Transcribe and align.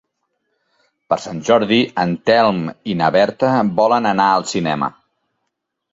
Per 1.13 1.17
Sant 1.25 1.41
Jordi 1.49 1.77
en 2.03 2.17
Telm 2.29 2.63
i 2.93 2.97
na 3.03 3.13
Berta 3.19 3.53
volen 3.83 4.11
anar 4.17 4.31
al 4.39 4.49
cinema. 4.57 4.95